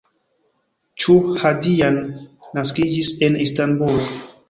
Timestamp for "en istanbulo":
3.31-4.13